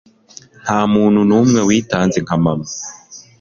Ntamuntu 0.63 1.19
numwe 1.29 1.59
witanze 1.67 2.17
nka 2.25 2.37
mama 2.43 2.67